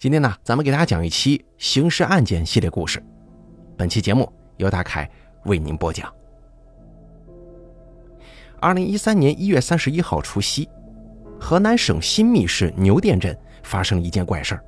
[0.00, 3.04] 今天呢，咱们给大家讲一期刑事案件系列故事。
[3.76, 5.06] 本期节目由大凯
[5.44, 6.10] 为您播讲。
[8.60, 10.66] 二零一三年一月三十一号除夕，
[11.38, 14.64] 河南省新密市牛店镇发生一件怪事儿。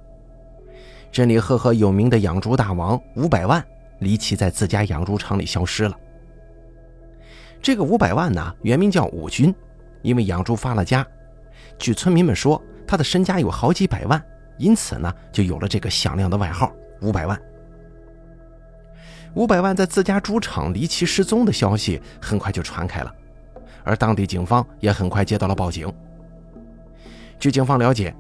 [1.11, 3.64] 镇里赫赫有名的养猪大王五百万
[4.01, 5.96] 离奇在自家养猪场里消失了。
[7.62, 9.55] 这个五百万呢，原名叫武军，
[10.03, 11.07] 因为养猪发了家，
[11.79, 14.23] 据村民们说，他的身家有好几百万。
[14.59, 17.40] 因此呢，就有了这个响亮的外号“五百万”。
[19.35, 23.14] 五百万在自家猪场离奇失踪的消息很快就传开了，
[23.82, 25.90] 而当地警方也很快接到了报警。
[27.40, 28.14] 据警方了解，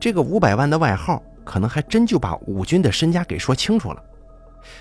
[0.00, 4.02] 这个五百万的外号可能还真就把武军的身家给说清楚了。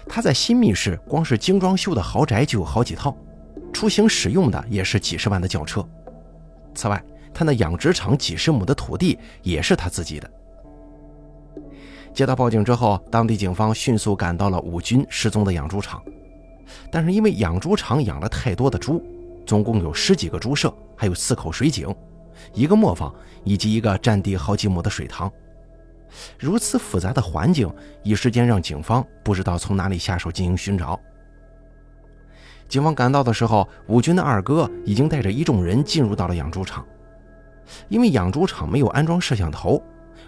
[0.07, 3.15] 他在新密市光是精装修的豪宅就有好几套，
[3.73, 5.85] 出行使用的也是几十万的轿车。
[6.73, 10.31] 此外，他那养殖场几十亩的土地也是他自己的。
[12.13, 16.01] 接到报警之后，当地警方迅速赶到了武军失踪的养猪场。
[16.91, 19.03] 但是因为养猪场养了太多的猪，
[19.45, 21.93] 总共有十几个猪舍，还有四口水井、
[22.53, 25.31] 一个磨坊以及一个占地好几亩的水塘。
[26.37, 27.67] 如此复杂的环境，
[28.03, 30.99] 一时间让警方不知道从哪里下手进行寻找。
[32.69, 36.85] 警方赶到的时候，武军的二哥已经带着一众人进入到了养猪场。
[37.89, 39.81] 因为养猪场没有安装摄像头。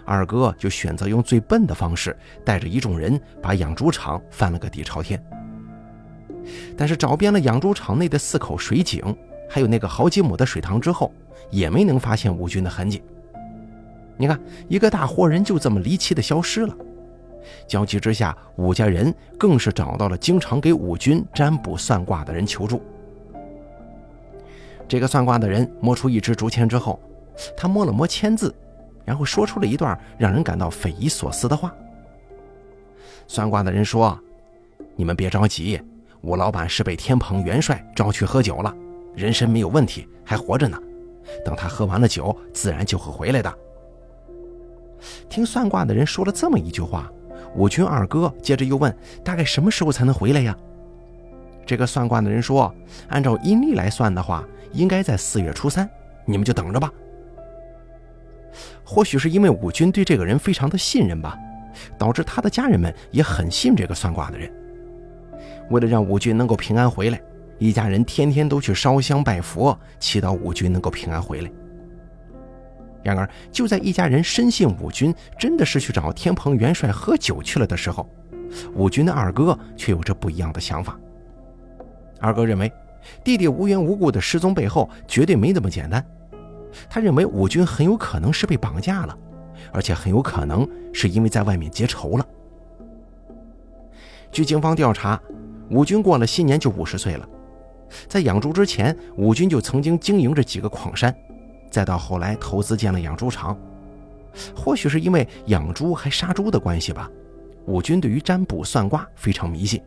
[0.04, 5.22] 二哥就选择用最笨的方式，带着一众人把养猪场翻了个底朝天。
[6.76, 9.02] 但是找遍了养猪场内的四口水井，
[9.48, 11.12] 还有那个好几亩的水塘之后，
[11.50, 13.02] 也没能发现武军的痕迹。
[14.16, 16.74] 你看，一个大活人就这么离奇的消失了。
[17.66, 22.80] 焦急之下，武家人更是找到了经常给武军占卜算卦的人求助。
[24.88, 27.00] 这个算卦的人摸出一支竹签之后，
[27.56, 28.54] 他摸了摸签字。
[29.06, 31.72] 然后说出了一段让人感到匪夷所思的话。
[33.26, 34.18] 算卦的人说
[34.96, 35.80] ：“你们别着急，
[36.20, 38.74] 吴老板是被天蓬元帅招去喝酒了，
[39.14, 40.78] 人身没有问题，还活着呢。
[41.44, 43.58] 等他喝完了酒，自然就会回来的。”
[45.28, 47.10] 听算卦的人说了这么一句话，
[47.54, 50.56] 武军二哥接着又问：“大概什么时候才能回来呀？”
[51.66, 52.72] 这个算卦的人说
[53.08, 55.88] ：“按照阴历来算的话，应该在四月初三，
[56.24, 56.92] 你们就等着吧。”
[58.88, 61.36] 或许是因为武军对这个人非常的信任吧，
[61.98, 64.48] 导致他的家人们也很信这个算卦的人。
[65.70, 67.20] 为了让武军能够平安回来，
[67.58, 71.50] 一家人天天都去烧香拜佛，祈祷武军能够平安回来。
[73.02, 78.08] 然而，就在一家人深信武军真的是去找天蓬元帅喝酒去了的时候，
[78.74, 80.96] 武军的二哥却有着不一样的想法。
[82.20, 82.72] 二哥认为，
[83.24, 86.04] 弟弟无缘无故的失踪背后绝对没那么简单。
[86.88, 89.18] 他认为武军很有可能是被绑架了，
[89.72, 92.26] 而且很有可能是因为在外面结仇了。
[94.30, 95.20] 据警方调查，
[95.70, 97.28] 武军过了新年就五十岁了。
[98.08, 101.14] 在养猪之前，武军就曾经经营着几个矿山，
[101.70, 103.56] 再到后来投资建了养猪场。
[104.54, 107.10] 或许是因为养猪还杀猪的关系吧，
[107.64, 109.80] 武军对于占卜算卦非常迷信。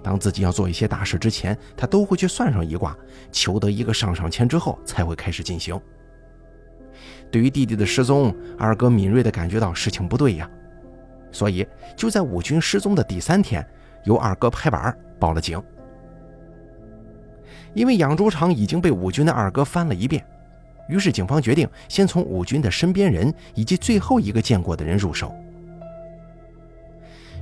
[0.00, 2.96] 当自己要做一些大事之前，他都会去算上一卦，
[3.32, 5.80] 求得一个上上签之后才会开始进行。
[7.32, 10.48] 对于弟弟的失踪，二哥敏锐地感觉到事情不对呀，
[11.32, 11.66] 所以
[11.96, 13.66] 就在武军失踪的第三天，
[14.04, 15.60] 由二哥拍板报了警。
[17.72, 20.22] 因为养猪场已经被武军的二哥翻了一遍，
[20.90, 25.34] 于是警方决定先从武军的身边人以及最后一个见过的人入手。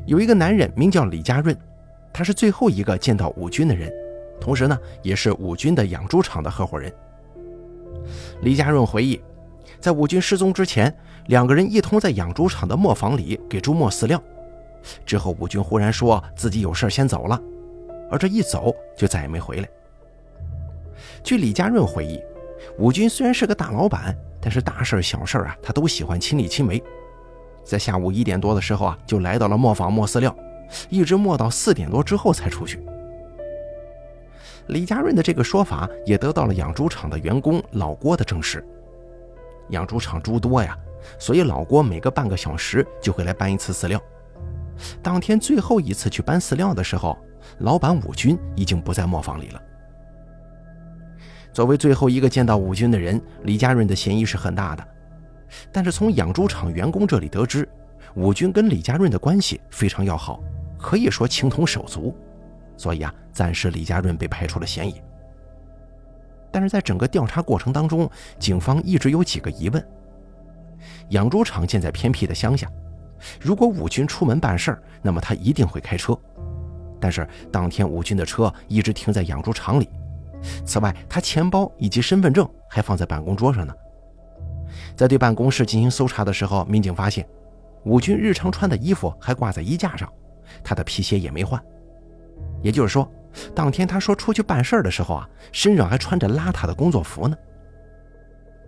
[0.07, 1.57] 有一个男人名叫李家润，
[2.13, 3.93] 他是最后一个见到武军的人，
[4.41, 6.93] 同时呢，也是武军的养猪场的合伙人。
[8.43, 9.21] 李家润回忆。
[9.79, 10.95] 在武军失踪之前，
[11.27, 14.21] 两个人一同在养猪场的磨坊里给猪磨饲料。
[15.05, 17.41] 之后，武军忽然说自己有事先走了，
[18.11, 19.69] 而这一走就再也没回来。
[21.23, 22.19] 据李家润回忆，
[22.79, 26.83] 武军虽然是个大老板，但是大事小事啊，他都喜欢亲力亲为。
[27.63, 30.35] 在下午一点多的时候啊，就来到了磨坊磨饲料，
[30.89, 32.83] 一直磨到四点多之后才出去。
[34.69, 38.65] 李家润的这个说法也得到了养猪场的员工老郭的证实。
[39.71, 40.77] 养猪场猪多呀，
[41.19, 44.01] 所以老郭每隔半个小时就会来搬一次饲料。
[45.03, 47.19] 当天最后一次去搬饲料的时候，
[47.59, 49.63] 老板武军已经不在磨坊里了。
[51.53, 54.87] 作为最后一个见到武军的人，李家润的嫌疑是很大的。
[55.73, 57.69] 但是从养猪场员工这里得知，
[58.15, 60.41] 武军跟李家润的关系非常要好，
[60.79, 62.17] 可以说情同手足，
[62.77, 65.03] 所以啊，暂时李家润被排除了嫌疑。
[66.51, 69.89] 但是在整个调查过程当中，警方一直有几个疑问。
[71.11, 72.71] 养猪场建在偏僻的乡下，
[73.41, 76.17] 如果武军出门办事儿，那么他一定会开车。
[76.99, 79.89] 但是当天武军的车一直停在养猪场里。
[80.65, 83.75] 此外，他钱包以及身份证还放在办公桌上呢。
[84.97, 87.27] 在对办公室进行搜查的时候，民警发现，
[87.85, 90.11] 武军日常穿的衣服还挂在衣架上，
[90.63, 91.63] 他的皮鞋也没换。
[92.63, 93.11] 也就是说，
[93.55, 97.37] 当天他说出去办事的时候啊，身上还穿着邋遢的工作服呢。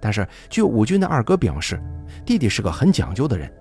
[0.00, 1.81] 但是，据武军的二哥表示，
[2.25, 3.53] 弟弟是个很讲究的人，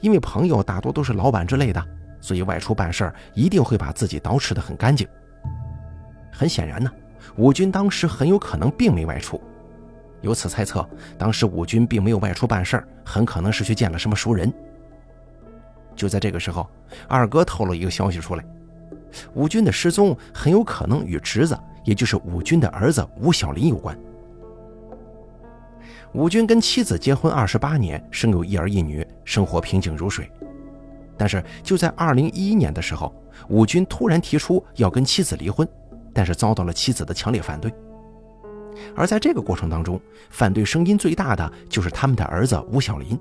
[0.00, 1.84] 因为朋友大多都是老板之类的，
[2.20, 5.06] 所以外出办事一定会把自己捯饬得很干净。
[6.32, 6.90] 很显然呢。
[7.36, 9.40] 武军当时很有可能并没外出，
[10.22, 14.52] 由此猜测，当时武军并没有外出办事儿，很可能是去见了什么熟人。
[15.94, 16.68] 就在这个时候，
[17.06, 18.44] 二哥透露一个消息出来：
[19.34, 23.98] 武军的失踪很有可能与侄子，也就是武军的儿子吴小林有关。
[26.12, 30.30] 武军跟妻子结婚二十八年，生有一儿一女，生活平静如水。
[31.16, 33.14] 但是就在二零一一年的时候，
[33.48, 35.68] 武军突然提出要跟妻子离婚。
[36.14, 37.72] 但是遭到了妻子的强烈反对，
[38.96, 40.00] 而在这个过程当中，
[40.30, 43.16] 反对声音最大的就是他们的儿子吴小林。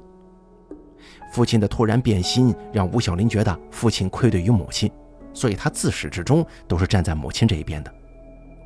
[1.31, 4.89] 父亲的突然变心让吴小林觉得父亲愧对于母亲，
[5.37, 7.93] 所以他自始至终都是站在母亲这一边的，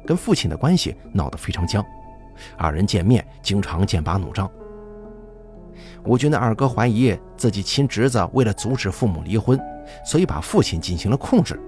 [0.05, 1.85] 跟父亲的关系闹得非常僵，
[2.57, 4.49] 二人见面经常剑拔弩张。
[6.05, 9.59] 吴军的二哥怀疑自己亲侄子为了阻止父母离婚，
[10.05, 11.59] 所以把父亲进行了控制。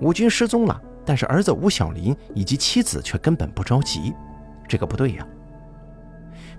[0.00, 4.14] 吴军失踪了，但是儿子吴小林以及妻子却根本不着急，
[4.66, 5.26] 这个不对呀。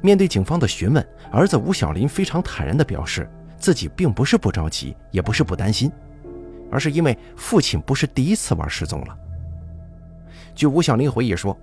[0.01, 5.91] 面对警方的询问，儿子吴小林非常坦然地表示，自己并不是不着急，也不是不担心，
[6.71, 9.17] 而是因为父亲不是第一次玩失踪了。
[10.55, 11.55] 据吴小林回忆说，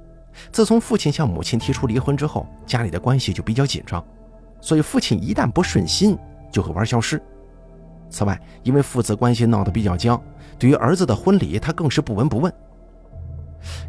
[0.52, 4.04] 自从父亲向母亲提出离婚之后，家里的关系就比较紧张，
[4.60, 6.16] 所以父亲一旦不顺心，
[6.50, 7.20] 就会玩消失。
[8.08, 10.20] 此外，因为父子关系闹得比较僵，
[10.58, 12.52] 对于儿子的婚礼，他更是不闻不问。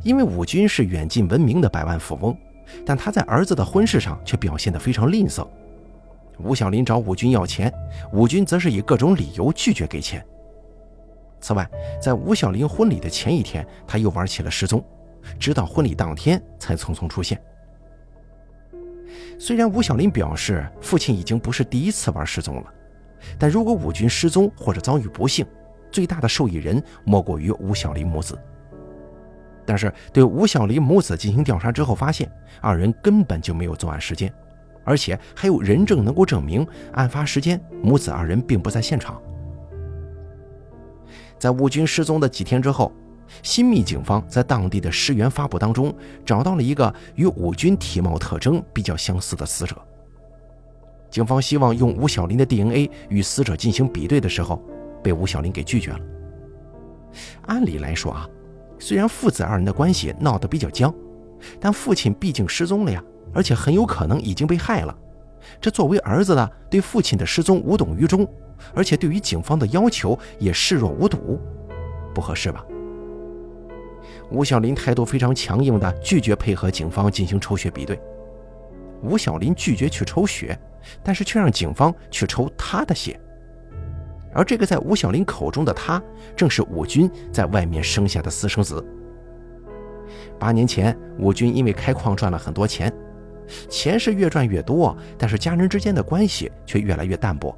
[0.02, 2.36] 因为武军是远近闻名的百万富翁，
[2.86, 5.48] 但他在儿子的婚事上却表现得非常吝啬。
[6.40, 7.72] 吴小林找武军要钱，
[8.12, 10.26] 武军则是以各种理由拒绝给钱。
[11.46, 11.70] 此外，
[12.02, 14.84] 在吴小林婚礼的前一天，他又玩起了失踪，
[15.40, 17.40] 直到婚礼当天才匆匆出现。
[19.38, 22.74] 虽然吴小林表示父亲已经不是第一次玩失踪了。
[23.38, 25.46] 但如果武军失踪或者遭遇不幸，
[25.92, 28.36] 最大的受益人莫过于吴小林母子。
[29.68, 32.28] 但是对吴小林母子进行调查之后，发现
[32.60, 34.34] 二人根本就没有作案时间，
[34.84, 39.22] 而且还有人证能够证明案发时间母子二人并不在现场。
[41.38, 42.92] 在吴军失踪的几天之后，
[43.44, 45.94] 新密警方在当地的尸源发布当中
[46.26, 49.76] 找到了一个与武军体貌特征比较相似的死者。
[51.10, 54.62] 警方希望用吴小林的 DNA 与死者进行比对的时候，
[55.02, 56.00] 被吴小林给拒绝了。
[57.48, 58.28] 按理来说啊，
[58.80, 60.94] 虽然父子二人的关系闹得比较僵，
[61.60, 63.04] 但父亲毕竟失踪了呀，
[63.34, 64.96] 而且很有可能已经被害了。
[65.62, 68.28] 这作为儿子的，对父亲的失踪无动于衷，
[68.74, 71.40] 而且对于警方的要求也视若无睹，
[72.14, 72.66] 不合适吧？
[74.32, 78.00] 吴小林态度非常强硬的拒绝配合警方进行抽血比对。
[79.02, 80.58] 吴小林拒绝去抽血。
[81.04, 83.20] 但是却让警方去抽他的血，
[84.32, 86.00] 而这个在吴小林口中的他，
[86.36, 88.86] 正是武军在外面生下的私生子。
[90.38, 92.94] 八年前，武军因为开矿赚了很多钱，
[93.68, 97.58] 钱是越赚越多，但是家人之间的关系却越来越淡薄。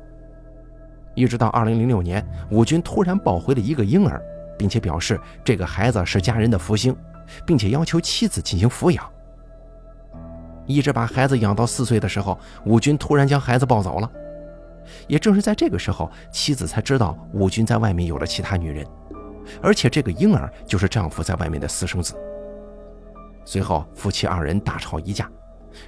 [1.17, 4.21] 一直到二零零六年，武军突然抱回了一个婴儿，
[4.55, 6.95] 并且表示这个孩子是家人的福星，
[7.43, 9.03] 并且要求妻子进行抚养。
[10.67, 14.07] 一直把孩子养到四岁的时候，武军突然将孩子抱走了。
[15.07, 18.86] 也正是在这个时候，妻子才知道武军在外面有了其他女人，
[19.59, 22.13] 而且这个婴儿就是丈夫在外面的私生子。
[23.43, 25.27] 随后，夫妻二人大吵一架，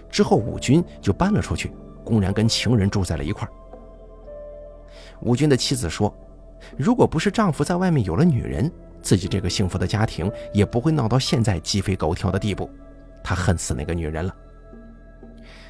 [0.09, 1.71] 之后武军就搬了出去，
[2.03, 3.51] 公然跟情人住在了一块儿。
[5.21, 6.13] 武军的妻子说
[6.77, 8.71] ：“如果不是丈夫在外面有了女人，
[9.01, 12.69] 自己这个幸福的家庭也不会闹到现在鸡飞狗跳的地步。
[13.23, 14.35] 他恨死那个女人了。”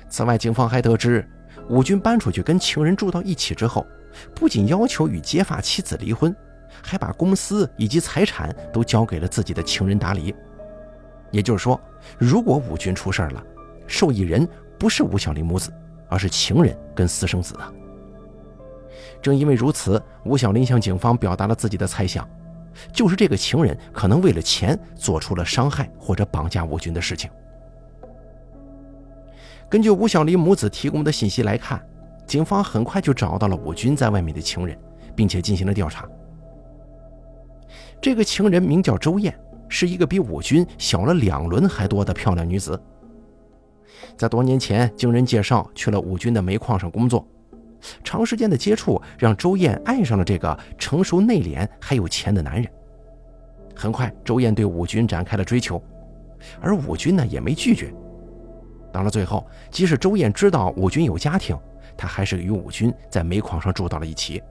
[0.09, 1.27] 此外，警方还得知，
[1.69, 3.85] 武军搬出去跟情人住到一起之后，
[4.33, 6.35] 不仅要求与结发妻子离婚，
[6.81, 10.33] 还把公司以及财产都交给了自己的情人打理。
[11.31, 11.79] 也就是说，
[12.17, 13.43] 如果武军出事了，
[13.85, 14.47] 受益人
[14.79, 15.71] 不是吴小林母子，
[16.07, 17.71] 而是情人跟私生子啊。
[19.21, 22.27] 正因为如此，吴小林向警方表达了自己的猜想，
[22.93, 27.29] 就是这个情人可能为了钱做出了伤害或者绑架武军的事情。
[29.69, 31.85] 根据吴小林母子提供的信息来看，
[32.25, 34.77] 警方很快就找到了武军在外面的情人，
[35.15, 36.07] 并且进行了调查。
[38.01, 42.81] 这个情人名叫周燕，是一个比武军小了两轮还多的漂亮女子。
[44.17, 47.27] 在多年前，经人介绍去了武军的煤矿上工作，
[48.03, 52.71] 长时间的接触让周燕爱上了这个成熟内敛还有钱的男人。
[53.75, 55.81] 很快，周燕对武军展开了追求，
[56.59, 57.93] 而武军呢也没拒绝。
[58.91, 61.57] 到了最后，即使周燕知道武军有家庭，
[61.95, 64.41] 他还是与武军在煤矿上住到了一起。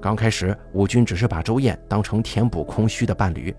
[0.00, 3.54] 刚开始，武军只是把周燕当成填补空虚的伴侣，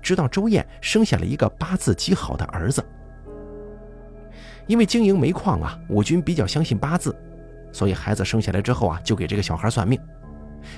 [0.00, 2.84] 直到周燕生下了一个八字极好的儿子。
[4.66, 7.14] 因为经营煤矿啊，武军比较相信八字，
[7.76, 10.00] 所以孩子生下来之后啊，就给这个小孩算命。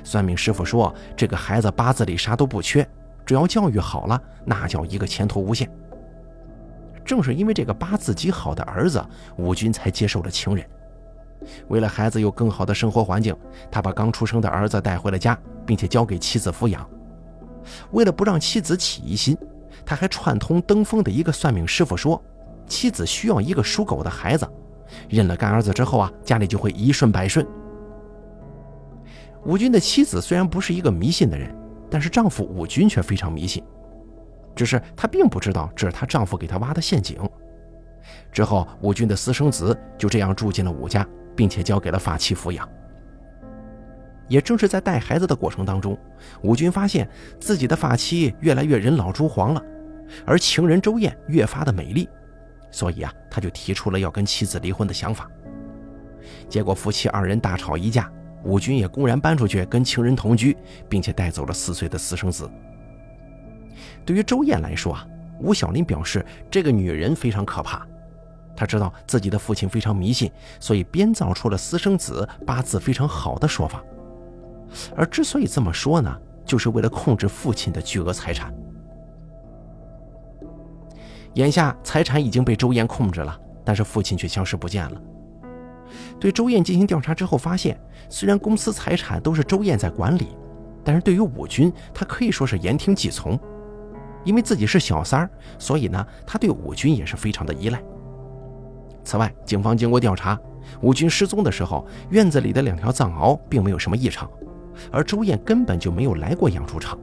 [0.03, 2.85] 算命师傅说，这个孩子八字里啥都不缺，
[3.25, 5.71] 只要教育好了，那叫一个前途无限。
[7.05, 9.01] 正是因为这个八字极好的儿子，
[9.37, 10.69] 武军才接受了情人。
[11.69, 13.33] 为了孩子有更好的生活环境，
[13.71, 16.85] 他把刚出生的儿子带回了家，并且交给妻子抚养。
[17.93, 19.39] 为了不让妻子起疑心，
[19.87, 22.21] 他还串通登封的一个算命师傅说，
[22.67, 24.45] 妻子需要一个属狗的孩子，
[25.09, 27.47] 认了干儿子之后啊，家里就会一顺百顺。
[29.45, 31.55] 武军的妻子虽然不是一个迷信的人，
[31.91, 33.63] 但是丈夫武军却非常迷信。
[34.55, 37.19] 只是她并不知道这是她丈夫给她挖的陷阱。
[38.33, 42.69] 之后，武军的私生子就这样住进了武家，并且交给了发妻抚养。
[44.27, 45.97] 也正是在带孩子的过程当中，
[46.43, 47.09] 武军发现
[47.41, 49.63] 自己的发妻越来越人老珠黄了，
[50.27, 52.09] 而情人周燕越发的美丽，
[52.71, 55.31] 所以啊，他就提出了要跟妻子离婚的想法。
[56.49, 58.11] 结果夫妻二人大吵一架，
[58.45, 60.57] 武军也公然搬出去跟情人同居，
[60.89, 62.51] 并且带走了四岁的私生子。
[64.05, 65.07] 对于周燕来说啊，
[65.41, 67.87] 吴小林表示这个女人非常可怕。
[68.57, 73.83] 他知道自己的父亲非常迷信，所以编造出了私生子八字非常好的说法。
[74.97, 78.53] 而之所以这么说呢，就是为了控制父亲的巨额财产。
[81.39, 85.01] 眼下财产已经被周燕控制了，但是父亲却消失不见了。
[86.19, 90.37] 对周燕进行调查之后，发现虽然公司财产都是周燕在管理，
[90.83, 93.39] 但是对于武军，他可以说是言听计从。
[94.25, 95.31] 因为自己是小三儿，
[95.61, 97.81] 所以呢，他对武军也是非常的依赖。
[99.05, 100.37] 此外，警方经过调查，
[100.81, 104.29] 武军失踪的时候，院子里的两条藏獒并没有什么异常，
[104.91, 106.99] 而周燕根本就没有来过养猪场，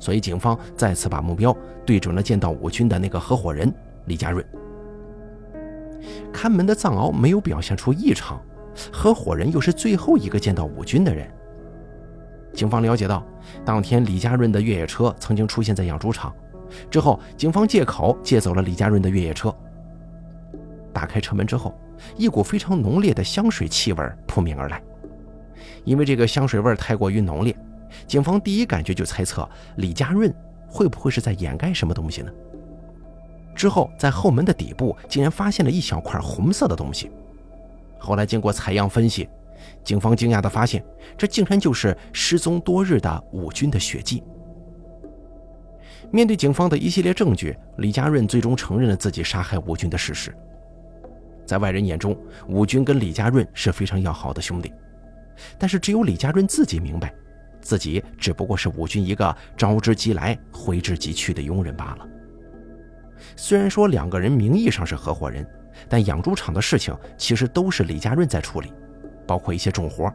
[0.00, 3.72] 所以警方再次把目标对准了见到武军的那个合伙人
[4.06, 4.44] 李家润。
[6.32, 8.40] 看门的藏獒没有表现出异常，
[8.90, 11.30] 合伙人又是最后一个见到武军的人。
[12.52, 13.24] 警方了解到，
[13.64, 16.34] 当天李家润的越野车曾经出现在养猪场，
[16.90, 19.54] 之后警方借口借走了李家润的越野车。
[20.92, 21.72] 打开车门之后，
[22.16, 24.82] 一股非常浓烈的香水气味扑面而来。
[25.84, 27.54] 因为这个香水味太过于浓烈，
[28.06, 30.32] 警方第一感觉就猜测李家润
[30.68, 32.32] 会不会是在掩盖什么东西呢？
[33.54, 37.10] 之后在后门的底部竟然发现了一小块红色的东西。
[37.98, 39.28] 后来经过采样分析。
[39.84, 40.82] 警方惊讶地发现，
[41.18, 44.22] 这竟然就是失踪多日的武军的血迹。
[46.10, 50.34] 面对警方的一系列证据，李家润最终承认了自己杀害武军的事实。
[51.44, 52.16] 在外人眼中，
[52.48, 54.72] 武军跟李家润是非常要好的兄弟，
[55.58, 57.12] 但是只有李家润自己明白，
[57.60, 62.08] 自己只不过是武军一个招之即来、挥之即去的佣人罢了。
[63.36, 65.46] 虽然说两个人名义上是合伙人，
[65.88, 68.72] 但养猪场的事情其实都是李家润在处理。
[69.26, 70.12] 包括一些重活，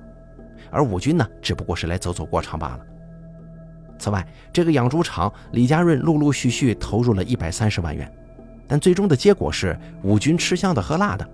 [0.70, 2.86] 而武军呢，只不过是来走走过场罢了。
[3.98, 8.12] 此外，这个养猪场，李家润陆陆续续投入了一百三十万元，
[8.68, 11.26] 但最终的结果是武军吃香的喝辣的，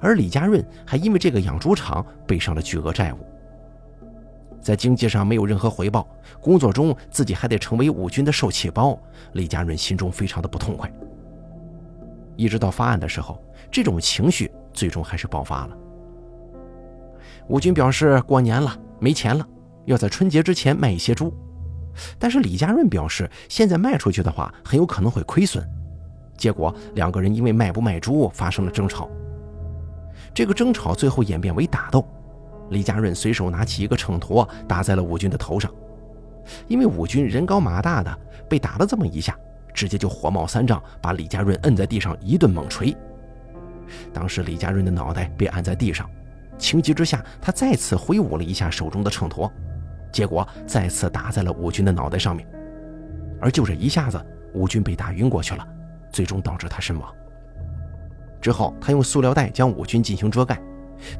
[0.00, 3.18] 而李家润还因为这个养猪场背上了巨额债务。
[4.60, 6.06] 在经济上没有任何回报，
[6.40, 8.98] 工作中自己还得成为武军的受气包，
[9.32, 10.90] 李家润心中非常的不痛快。
[12.36, 15.76] 一直到发案的时候，这种情绪最终还是爆发了。
[17.48, 19.46] 吴军表示过年了没钱了，
[19.86, 21.32] 要在春节之前卖一些猪。
[22.18, 25.66] 但是李家润表示，现在卖出去的话很有可能会亏损。
[26.36, 29.08] 结果两个人因为卖不卖猪发生了争吵。
[30.32, 32.06] 这个争吵最后演变为打斗，
[32.70, 35.70] 李家润随手拿起一个秤砣打在了武军的头上。
[36.66, 39.36] 因为武军人高马大的，被打了这么一下，
[39.74, 42.96] 直接就火冒三丈，把李家润摁在地上一顿猛锤。
[44.12, 46.08] 当时李家润的脑袋被按在地上。
[46.56, 49.50] 情急之下，他再次挥舞了一下手中的秤砣，
[50.10, 52.48] 结果再次打在了武军的脑袋上面。
[53.40, 54.20] 而就这一下子，
[54.54, 55.64] 武军被打晕过去了，
[56.10, 57.14] 最终导致他身亡。
[58.40, 60.60] 之后，他用塑料袋将武军进行遮盖，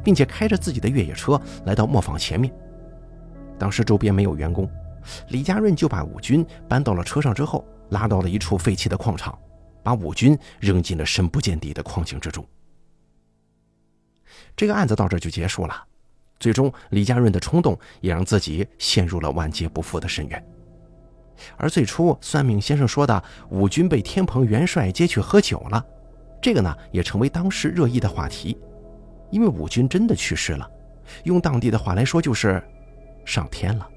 [0.03, 2.53] 并且开着自己的越野车来到磨坊前面。
[3.57, 4.69] 当时周边没有员工，
[5.29, 9.37] 李家润就把武军搬到了车上之后，拉到了一处废弃的矿场，
[9.83, 12.45] 把武军扔进了深不见底的矿井之中。
[14.55, 15.83] 这个案子到这就结束了。
[16.39, 20.45] 最终，李家润的冲动也让自己陷入了万劫不复的深渊。
[21.57, 25.85] 而最初算命先生说的武军被天蓬元帅接去喝酒了，
[26.41, 28.57] 这个呢也成为当时热议的话题，
[29.31, 30.69] 因为武军真的去世了，
[31.23, 32.61] 用当地的话来说就是
[33.25, 33.89] 上天了。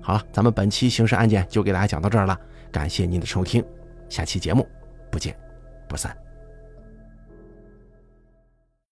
[0.00, 2.38] 好了，咱们本期刑事案件就给大家讲到这儿了，
[2.72, 3.64] 感谢您的收听，
[4.08, 4.66] 下期节目
[5.10, 5.36] 不见
[5.88, 6.16] 不散。